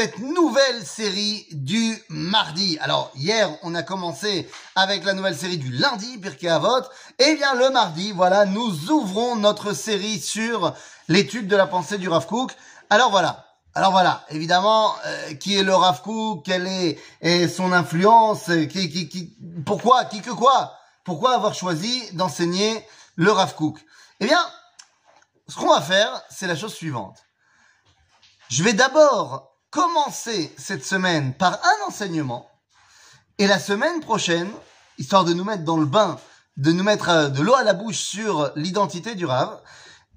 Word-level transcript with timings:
cette 0.00 0.18
nouvelle 0.20 0.86
série 0.86 1.46
du 1.52 2.02
mardi. 2.08 2.78
Alors 2.80 3.10
hier, 3.16 3.50
on 3.62 3.74
a 3.74 3.82
commencé 3.82 4.48
avec 4.74 5.04
la 5.04 5.12
nouvelle 5.12 5.36
série 5.36 5.58
du 5.58 5.70
lundi, 5.72 6.16
Pirkei 6.16 6.48
Avot. 6.48 6.84
Et 7.18 7.34
bien 7.34 7.54
le 7.54 7.68
mardi, 7.68 8.12
voilà, 8.12 8.46
nous 8.46 8.90
ouvrons 8.90 9.36
notre 9.36 9.74
série 9.74 10.18
sur 10.18 10.72
l'étude 11.08 11.48
de 11.48 11.56
la 11.56 11.66
pensée 11.66 11.98
du 11.98 12.08
Rav 12.08 12.26
Kook. 12.26 12.56
Alors 12.88 13.10
voilà. 13.10 13.44
Alors 13.74 13.90
voilà, 13.90 14.24
évidemment, 14.30 14.94
euh, 15.04 15.34
qui 15.34 15.58
est 15.58 15.62
le 15.62 15.74
Rav 15.74 16.00
Kook, 16.00 16.46
quelle 16.46 16.66
est, 17.20 17.48
son 17.48 17.70
influence, 17.70 18.46
qui, 18.70 18.88
qui, 18.88 19.06
qui, 19.06 19.36
pourquoi, 19.66 20.06
qui 20.06 20.22
que 20.22 20.30
quoi? 20.30 20.78
Pourquoi 21.04 21.34
avoir 21.34 21.52
choisi 21.52 22.10
d'enseigner 22.14 22.86
le 23.16 23.30
Rav 23.32 23.54
Kook? 23.54 23.78
Eh 24.20 24.24
bien, 24.24 24.40
ce 25.46 25.56
qu'on 25.56 25.68
va 25.68 25.82
faire, 25.82 26.22
c'est 26.30 26.46
la 26.46 26.56
chose 26.56 26.72
suivante. 26.72 27.18
Je 28.48 28.62
vais 28.62 28.72
d'abord 28.72 29.49
commencer 29.70 30.52
cette 30.58 30.84
semaine 30.84 31.34
par 31.34 31.52
un 31.52 31.88
enseignement. 31.88 32.50
Et 33.38 33.46
la 33.46 33.58
semaine 33.58 34.00
prochaine, 34.00 34.50
histoire 34.98 35.24
de 35.24 35.32
nous 35.32 35.44
mettre 35.44 35.64
dans 35.64 35.78
le 35.78 35.86
bain, 35.86 36.18
de 36.56 36.72
nous 36.72 36.82
mettre 36.82 37.08
euh, 37.08 37.28
de 37.28 37.40
l'eau 37.40 37.54
à 37.54 37.64
la 37.64 37.72
bouche 37.72 37.98
sur 37.98 38.52
l'identité 38.56 39.14
du 39.14 39.24
Rav, 39.24 39.60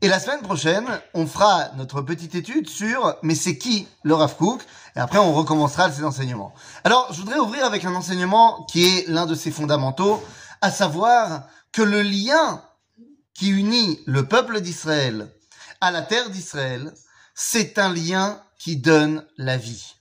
et 0.02 0.10
la 0.10 0.20
semaine 0.20 0.42
prochaine, 0.42 0.86
on 1.14 1.26
fera 1.26 1.70
notre 1.78 2.02
petite 2.02 2.36
étude 2.36 2.68
sur 2.68 3.16
mais 3.22 3.36
c'est 3.36 3.58
qui 3.58 3.88
le 4.04 4.14
Rav 4.16 4.36
Kook? 4.36 4.62
Et 4.98 5.00
après 5.00 5.20
on 5.20 5.34
recommencera 5.34 5.90
ces 5.92 6.04
enseignements. 6.04 6.54
Alors, 6.84 7.08
je 7.14 7.22
voudrais 7.22 7.40
ouvrir 7.40 7.64
avec 7.64 7.86
un 7.86 7.96
enseignement 7.96 8.66
qui 8.66 8.86
est 8.86 9.08
l'un 9.08 9.26
de 9.26 9.36
ses 9.36 9.52
fondamentaux, 9.52 10.22
à 10.60 10.72
savoir 10.72 11.44
que 11.72 11.82
le 11.82 12.02
lien 12.02 12.62
qui 13.34 13.50
unit 13.50 14.02
le 14.06 14.28
peuple 14.28 14.60
d'Israël 14.60 15.32
à 15.80 15.92
la 15.92 16.02
terre 16.02 16.30
d'Israël, 16.30 16.94
c'est 17.34 17.78
un 17.78 17.94
lien 17.94 18.42
qui 18.60 18.78
donne 18.78 19.26
la 19.38 19.58
vie. 19.58 19.96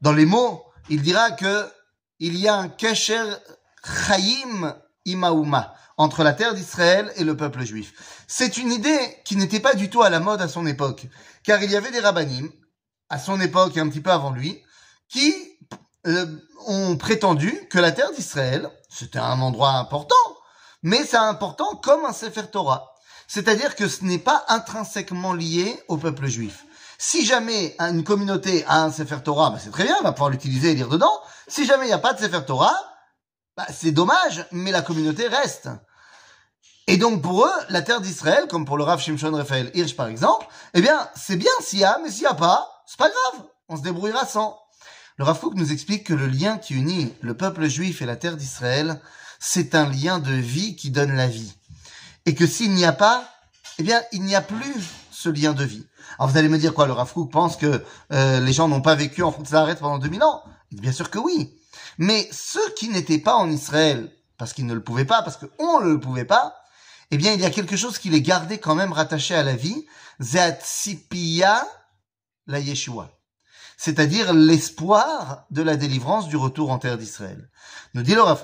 Dans 0.00 0.12
les 0.12 0.26
mots, 0.26 0.64
il 0.88 1.02
dira 1.02 1.30
que 1.32 1.70
il 2.18 2.36
y 2.36 2.48
a 2.48 2.54
un 2.54 2.68
kesher 2.68 3.24
chayim 4.06 4.76
imauma 5.04 5.74
entre 5.96 6.22
la 6.22 6.32
terre 6.32 6.54
d'Israël 6.54 7.12
et 7.16 7.24
le 7.24 7.36
peuple 7.36 7.62
juif. 7.62 8.24
C'est 8.26 8.56
une 8.56 8.72
idée 8.72 9.18
qui 9.24 9.36
n'était 9.36 9.60
pas 9.60 9.74
du 9.74 9.90
tout 9.90 10.02
à 10.02 10.10
la 10.10 10.20
mode 10.20 10.40
à 10.40 10.48
son 10.48 10.66
époque, 10.66 11.06
car 11.44 11.62
il 11.62 11.70
y 11.70 11.76
avait 11.76 11.90
des 11.90 12.00
rabbinim, 12.00 12.50
à 13.08 13.18
son 13.18 13.40
époque 13.40 13.76
et 13.76 13.80
un 13.80 13.88
petit 13.88 14.00
peu 14.00 14.10
avant 14.10 14.30
lui, 14.30 14.62
qui 15.08 15.34
euh, 16.06 16.26
ont 16.66 16.96
prétendu 16.96 17.66
que 17.68 17.78
la 17.78 17.92
terre 17.92 18.12
d'Israël, 18.12 18.70
c'était 18.88 19.18
un 19.18 19.40
endroit 19.40 19.72
important, 19.72 20.14
mais 20.82 21.04
c'est 21.04 21.16
important 21.16 21.76
comme 21.76 22.04
un 22.04 22.12
Sefer 22.12 22.46
Torah. 22.50 22.94
C'est-à-dire 23.32 23.76
que 23.76 23.86
ce 23.86 24.02
n'est 24.02 24.18
pas 24.18 24.44
intrinsèquement 24.48 25.34
lié 25.34 25.80
au 25.86 25.96
peuple 25.96 26.26
juif. 26.26 26.66
Si 26.98 27.24
jamais 27.24 27.76
une 27.78 28.02
communauté 28.02 28.64
a 28.66 28.82
un 28.82 28.90
Sefer 28.90 29.18
Torah, 29.22 29.50
bah 29.50 29.58
c'est 29.62 29.70
très 29.70 29.84
bien, 29.84 29.94
elle 29.96 30.02
va 30.02 30.10
pouvoir 30.10 30.30
l'utiliser 30.30 30.72
et 30.72 30.74
lire 30.74 30.88
dedans. 30.88 31.12
Si 31.46 31.64
jamais 31.64 31.84
il 31.84 31.90
n'y 31.90 31.94
a 31.94 31.98
pas 31.98 32.12
de 32.12 32.18
Sefer 32.18 32.44
Torah, 32.44 32.74
bah 33.56 33.68
c'est 33.72 33.92
dommage, 33.92 34.44
mais 34.50 34.72
la 34.72 34.82
communauté 34.82 35.28
reste. 35.28 35.68
Et 36.88 36.96
donc 36.96 37.22
pour 37.22 37.46
eux, 37.46 37.52
la 37.68 37.82
terre 37.82 38.00
d'Israël, 38.00 38.48
comme 38.48 38.64
pour 38.64 38.76
le 38.76 38.82
Rav 38.82 39.00
Shimshon 39.00 39.30
Raphaël 39.30 39.70
Hirsch 39.74 39.94
par 39.94 40.08
exemple, 40.08 40.48
eh 40.74 40.80
bien 40.80 41.08
c'est 41.14 41.36
bien 41.36 41.52
s'il 41.60 41.78
y 41.78 41.84
a, 41.84 42.00
mais 42.02 42.10
s'il 42.10 42.22
n'y 42.22 42.26
a 42.26 42.34
pas, 42.34 42.82
c'est 42.84 42.98
pas 42.98 43.10
grave, 43.10 43.46
on 43.68 43.76
se 43.76 43.82
débrouillera 43.82 44.26
sans. 44.26 44.58
Le 45.18 45.24
Rav 45.24 45.38
Kook 45.38 45.54
nous 45.54 45.70
explique 45.70 46.02
que 46.02 46.14
le 46.14 46.26
lien 46.26 46.58
qui 46.58 46.74
unit 46.74 47.14
le 47.20 47.36
peuple 47.36 47.68
juif 47.68 48.02
et 48.02 48.06
la 48.06 48.16
terre 48.16 48.36
d'Israël, 48.36 49.00
c'est 49.38 49.76
un 49.76 49.88
lien 49.88 50.18
de 50.18 50.32
vie 50.32 50.74
qui 50.74 50.90
donne 50.90 51.14
la 51.14 51.28
vie 51.28 51.54
et 52.26 52.34
que 52.34 52.46
s'il 52.46 52.72
n'y 52.72 52.84
a 52.84 52.92
pas, 52.92 53.28
eh 53.78 53.82
bien, 53.82 54.00
il 54.12 54.22
n'y 54.22 54.34
a 54.34 54.42
plus 54.42 54.84
ce 55.10 55.28
lien 55.28 55.52
de 55.52 55.64
vie. 55.64 55.86
Alors 56.18 56.30
vous 56.30 56.38
allez 56.38 56.48
me 56.48 56.58
dire 56.58 56.74
quoi, 56.74 56.86
le 56.86 56.92
Rav 56.92 57.12
pense 57.30 57.56
que 57.56 57.84
euh, 58.12 58.40
les 58.40 58.52
gens 58.52 58.68
n'ont 58.68 58.82
pas 58.82 58.94
vécu 58.94 59.22
en 59.22 59.34
Israël 59.42 59.76
pendant 59.78 59.98
2000 59.98 60.22
ans? 60.22 60.42
Bien 60.72 60.92
sûr 60.92 61.10
que 61.10 61.18
oui. 61.18 61.54
Mais 61.98 62.28
ceux 62.32 62.74
qui 62.76 62.88
n'étaient 62.88 63.18
pas 63.18 63.34
en 63.34 63.50
Israël, 63.50 64.10
parce 64.38 64.52
qu'ils 64.52 64.66
ne 64.66 64.74
le 64.74 64.82
pouvaient 64.82 65.04
pas, 65.04 65.22
parce 65.22 65.36
qu'on 65.36 65.80
ne 65.80 65.88
le 65.88 66.00
pouvait 66.00 66.24
pas, 66.24 66.56
eh 67.10 67.16
bien, 67.16 67.32
il 67.32 67.40
y 67.40 67.44
a 67.44 67.50
quelque 67.50 67.76
chose 67.76 67.98
qui 67.98 68.08
les 68.08 68.22
gardait 68.22 68.58
quand 68.58 68.74
même 68.74 68.92
rattachés 68.92 69.34
à 69.34 69.42
la 69.42 69.56
vie, 69.56 69.86
Zatzipia 70.22 71.66
la 72.46 72.60
Yeshua. 72.60 73.10
C'est-à-dire 73.76 74.32
l'espoir 74.32 75.46
de 75.50 75.62
la 75.62 75.76
délivrance 75.76 76.28
du 76.28 76.36
retour 76.36 76.70
en 76.70 76.78
terre 76.78 76.98
d'Israël. 76.98 77.50
Nous 77.94 78.02
dit 78.02 78.14
le 78.14 78.22
Rav 78.22 78.42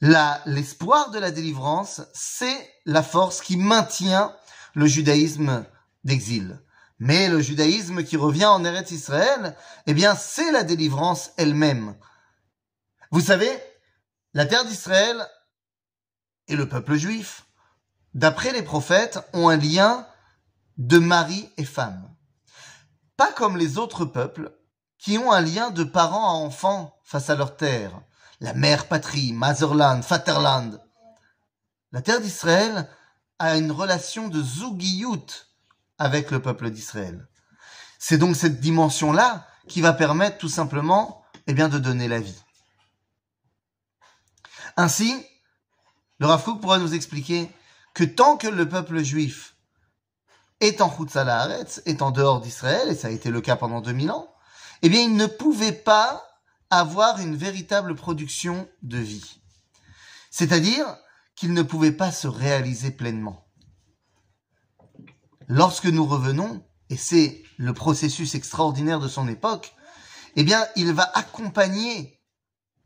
l'espoir 0.00 1.10
de 1.10 1.18
la 1.18 1.30
délivrance, 1.30 2.02
c'est 2.12 2.74
la 2.86 3.02
force 3.02 3.40
qui 3.40 3.56
maintient 3.56 4.34
le 4.74 4.86
judaïsme 4.86 5.64
d'exil. 6.04 6.60
Mais 6.98 7.28
le 7.28 7.40
judaïsme 7.40 8.04
qui 8.04 8.16
revient 8.16 8.46
en 8.46 8.64
Eretz 8.64 8.90
Israël, 8.92 9.56
eh 9.86 9.94
bien, 9.94 10.14
c'est 10.14 10.52
la 10.52 10.62
délivrance 10.62 11.32
elle-même. 11.36 11.96
Vous 13.10 13.20
savez, 13.20 13.50
la 14.34 14.46
terre 14.46 14.64
d'Israël 14.64 15.28
et 16.48 16.56
le 16.56 16.68
peuple 16.68 16.94
juif, 16.94 17.44
d'après 18.14 18.52
les 18.52 18.62
prophètes, 18.62 19.18
ont 19.32 19.48
un 19.48 19.56
lien 19.56 20.06
de 20.78 20.98
mari 20.98 21.50
et 21.56 21.64
femme. 21.64 22.08
Pas 23.16 23.32
comme 23.32 23.56
les 23.56 23.78
autres 23.78 24.04
peuples 24.04 24.52
qui 25.02 25.18
ont 25.18 25.32
un 25.32 25.40
lien 25.40 25.70
de 25.70 25.82
parents 25.82 26.28
à 26.28 26.46
enfants 26.46 26.96
face 27.02 27.28
à 27.28 27.34
leur 27.34 27.56
terre. 27.56 28.00
La 28.40 28.54
mère 28.54 28.86
patrie, 28.86 29.32
Motherland, 29.32 30.00
Vaterland. 30.04 30.80
La 31.90 32.02
terre 32.02 32.20
d'Israël 32.20 32.88
a 33.40 33.56
une 33.56 33.72
relation 33.72 34.28
de 34.28 34.40
zougiyut 34.40 35.48
avec 35.98 36.30
le 36.30 36.40
peuple 36.40 36.70
d'Israël. 36.70 37.26
C'est 37.98 38.16
donc 38.16 38.36
cette 38.36 38.60
dimension-là 38.60 39.44
qui 39.66 39.80
va 39.80 39.92
permettre 39.92 40.38
tout 40.38 40.48
simplement 40.48 41.24
eh 41.48 41.54
bien, 41.54 41.68
de 41.68 41.80
donner 41.80 42.06
la 42.06 42.20
vie. 42.20 42.40
Ainsi, 44.76 45.26
le 46.20 46.26
Rav 46.26 46.44
Kook 46.44 46.60
pourra 46.60 46.78
nous 46.78 46.94
expliquer 46.94 47.50
que 47.92 48.04
tant 48.04 48.36
que 48.36 48.46
le 48.46 48.68
peuple 48.68 49.02
juif 49.02 49.56
est 50.60 50.80
en 50.80 50.88
Haaretz, 50.88 51.82
est 51.86 52.02
en 52.02 52.12
dehors 52.12 52.40
d'Israël, 52.40 52.88
et 52.88 52.94
ça 52.94 53.08
a 53.08 53.10
été 53.10 53.30
le 53.30 53.40
cas 53.40 53.56
pendant 53.56 53.80
2000 53.80 54.12
ans, 54.12 54.31
eh 54.82 54.88
bien, 54.88 55.02
il 55.02 55.16
ne 55.16 55.26
pouvait 55.26 55.72
pas 55.72 56.22
avoir 56.70 57.20
une 57.20 57.36
véritable 57.36 57.94
production 57.94 58.68
de 58.82 58.98
vie. 58.98 59.40
C'est-à-dire 60.30 60.86
qu'il 61.36 61.52
ne 61.52 61.62
pouvait 61.62 61.92
pas 61.92 62.10
se 62.10 62.26
réaliser 62.26 62.90
pleinement. 62.90 63.46
Lorsque 65.48 65.86
nous 65.86 66.06
revenons, 66.06 66.64
et 66.88 66.96
c'est 66.96 67.42
le 67.58 67.72
processus 67.72 68.34
extraordinaire 68.34 69.00
de 69.00 69.08
son 69.08 69.28
époque, 69.28 69.74
eh 70.36 70.44
bien, 70.44 70.66
il 70.76 70.92
va 70.92 71.10
accompagner 71.14 72.20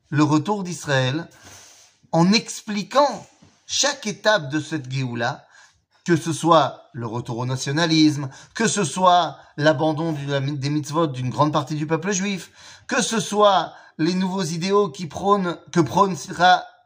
le 0.08 0.22
retour 0.22 0.64
d'Israël 0.64 1.28
en 2.12 2.32
expliquant 2.32 3.26
chaque 3.66 4.06
étape 4.06 4.50
de 4.50 4.60
cette 4.60 4.90
Géoula 4.90 5.45
que 6.06 6.16
ce 6.16 6.32
soit 6.32 6.88
le 6.92 7.06
retour 7.08 7.38
au 7.38 7.46
nationalisme, 7.46 8.30
que 8.54 8.68
ce 8.68 8.84
soit 8.84 9.38
l'abandon 9.56 10.12
des 10.12 10.70
mitzvot 10.70 11.08
d'une 11.08 11.30
grande 11.30 11.52
partie 11.52 11.74
du 11.74 11.84
peuple 11.84 12.12
juif, 12.12 12.52
que 12.86 13.02
ce 13.02 13.18
soit 13.18 13.72
les 13.98 14.14
nouveaux 14.14 14.44
idéaux 14.44 14.88
qui 14.88 15.06
prônent, 15.06 15.58
que 15.72 15.80
prônent 15.80 16.16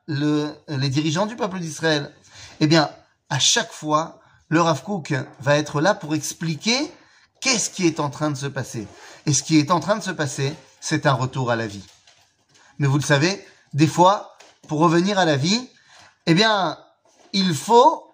le, 0.07 0.51
les 0.69 0.89
dirigeants 0.89 1.27
du 1.27 1.37
peuple 1.37 1.59
d'Israël, 1.61 2.15
eh 2.61 2.67
bien, 2.67 2.89
à 3.29 3.39
chaque 3.39 3.73
fois, 3.73 4.21
le 4.49 4.63
Rav 4.63 4.83
Kook 4.83 5.13
va 5.41 5.59
être 5.59 5.83
là 5.83 5.93
pour 5.95 6.15
expliquer 6.15 6.91
qu'est-ce 7.43 7.69
qui 7.69 7.87
est 7.87 8.01
en 8.01 8.09
train 8.09 8.31
de 8.31 8.39
se 8.39 8.47
passer. 8.47 8.89
Et 9.27 9.35
ce 9.35 9.43
qui 9.43 9.59
est 9.59 9.71
en 9.71 9.81
train 9.81 9.99
de 9.99 10.03
se 10.03 10.11
passer, 10.11 10.55
c'est 10.81 11.05
un 11.05 11.13
retour 11.13 11.51
à 11.51 11.57
la 11.57 11.67
vie. 11.67 11.85
Mais 12.79 12.87
vous 12.87 12.97
le 12.97 13.05
savez, 13.05 13.47
des 13.75 13.87
fois, 13.87 14.39
pour 14.67 14.79
revenir 14.81 15.19
à 15.19 15.27
la 15.27 15.37
vie, 15.37 15.69
eh 16.25 16.33
bien, 16.33 16.79
il 17.35 17.55
faut 17.55 18.10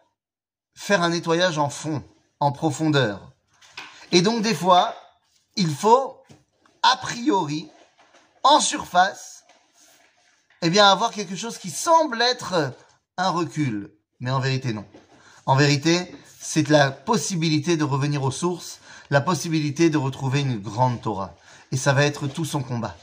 faire 0.76 1.02
un 1.02 1.08
nettoyage 1.08 1.58
en 1.58 1.70
fond, 1.70 2.04
en 2.38 2.52
profondeur. 2.52 3.32
Et 4.12 4.22
donc 4.22 4.42
des 4.42 4.54
fois, 4.54 4.94
il 5.56 5.74
faut, 5.74 6.22
a 6.82 6.96
priori, 6.98 7.68
en 8.44 8.60
surface, 8.60 9.44
eh 10.62 10.70
bien 10.70 10.86
avoir 10.86 11.10
quelque 11.10 11.34
chose 11.34 11.58
qui 11.58 11.70
semble 11.70 12.22
être 12.22 12.72
un 13.16 13.30
recul. 13.30 13.90
Mais 14.20 14.30
en 14.30 14.38
vérité, 14.38 14.72
non. 14.72 14.84
En 15.46 15.56
vérité, 15.56 16.14
c'est 16.38 16.68
la 16.68 16.90
possibilité 16.90 17.76
de 17.76 17.84
revenir 17.84 18.22
aux 18.22 18.30
sources, 18.30 18.78
la 19.10 19.20
possibilité 19.20 19.90
de 19.90 19.98
retrouver 19.98 20.40
une 20.40 20.58
grande 20.58 21.00
Torah. 21.00 21.34
Et 21.72 21.76
ça 21.76 21.92
va 21.92 22.04
être 22.04 22.26
tout 22.26 22.44
son 22.44 22.62
combat. 22.62 22.96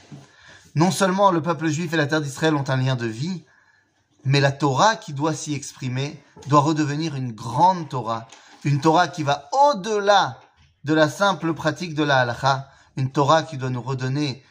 Non 0.74 0.90
seulement 0.90 1.30
le 1.30 1.42
peuple 1.42 1.68
juif 1.68 1.92
et 1.92 1.96
la 1.96 2.06
terre 2.06 2.20
d'Israël 2.20 2.54
ont 2.54 2.68
un 2.68 2.76
lien 2.76 2.96
de 2.96 3.06
vie, 3.06 3.44
mais 4.24 4.40
la 4.40 4.52
Torah 4.52 4.96
qui 4.96 5.12
doit 5.12 5.34
s'y 5.34 5.54
exprimer 5.54 6.22
doit 6.48 6.60
redevenir 6.60 7.14
une 7.14 7.32
grande 7.32 7.88
Torah, 7.88 8.28
une 8.64 8.80
Torah 8.80 9.08
qui 9.08 9.22
va 9.22 9.48
au-delà 9.52 10.38
de 10.84 10.94
la 10.94 11.08
simple 11.08 11.54
pratique 11.54 11.94
de 11.94 12.02
la 12.02 12.18
halacha, 12.18 12.68
une 12.96 13.10
Torah 13.10 13.42
qui 13.42 13.56
doit 13.56 13.70
nous 13.70 13.82
redonner 13.82 14.42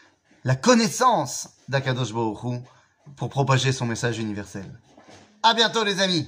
la 0.44 0.56
connaissance 0.56 1.50
d'Akadosh 1.70 2.14
Baruch 2.14 2.62
pour 3.16 3.30
propager 3.30 3.72
son 3.72 3.86
message 3.86 4.20
universel. 4.20 4.66
À 5.42 5.54
bientôt 5.54 5.84
les 5.84 6.00
amis 6.00 6.28